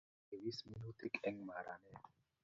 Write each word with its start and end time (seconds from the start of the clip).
Ipis 0.33 0.59
minutik 0.69 1.15
eng 1.27 1.37
maranet 1.47 2.03